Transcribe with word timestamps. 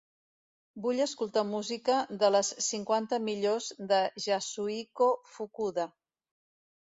Vull 0.83 1.01
escoltar 1.03 1.41
música 1.49 1.97
de 2.23 2.31
les 2.35 2.49
cinquanta 2.67 3.19
millors 3.27 3.67
de 3.91 3.99
Yasuhiko 4.25 5.11
Fukuda 5.35 5.85